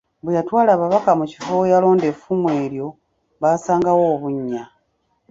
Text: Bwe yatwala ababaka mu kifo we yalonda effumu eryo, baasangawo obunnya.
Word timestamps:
Bwe 0.23 0.35
yatwala 0.37 0.69
ababaka 0.73 1.11
mu 1.19 1.25
kifo 1.31 1.51
we 1.59 1.71
yalonda 1.73 2.05
effumu 2.11 2.47
eryo, 2.63 2.87
baasangawo 3.41 4.03
obunnya. 4.13 4.63